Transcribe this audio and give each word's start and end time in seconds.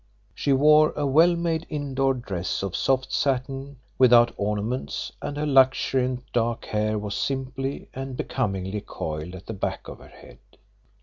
She 0.33 0.51
wore 0.51 0.93
a 0.95 1.05
well 1.05 1.35
made 1.35 1.67
indoor 1.69 2.15
dress 2.15 2.63
of 2.63 2.75
soft 2.75 3.13
satin, 3.13 3.77
without 3.99 4.33
ornaments, 4.35 5.11
and 5.21 5.37
her 5.37 5.45
luxuriant 5.45 6.23
dark 6.33 6.65
hair 6.65 6.97
was 6.97 7.13
simply 7.13 7.87
and 7.93 8.17
becomingly 8.17 8.81
coiled 8.81 9.35
at 9.35 9.45
the 9.45 9.53
back 9.53 9.87
of 9.87 9.99
her 9.99 10.07
head. 10.07 10.39